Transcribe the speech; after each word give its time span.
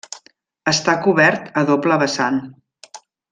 Està 0.71 0.95
cobert 1.03 1.51
a 1.61 1.65
doble 1.69 1.99
vessant. 2.05 2.41